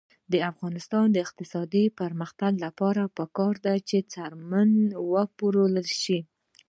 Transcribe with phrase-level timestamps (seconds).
[0.31, 4.71] د افغانستان د اقتصادي پرمختګ لپاره پکار ده چې څرمن
[5.13, 6.19] وپلورل شي.